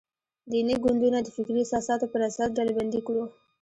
[0.51, 3.23] دیني ګوندونه د فکري اساساتو پر اساس ډلبندي کړو.